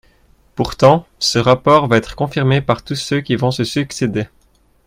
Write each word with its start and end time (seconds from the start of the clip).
Pourtant, 0.55 1.05
ce 1.19 1.37
rapport 1.37 1.85
va 1.85 1.97
être 1.97 2.15
confirmé 2.15 2.59
par 2.59 2.83
tous 2.83 2.95
ceux 2.95 3.21
qui 3.21 3.35
vont 3.35 3.51
se 3.51 3.63
succéder. 3.63 4.25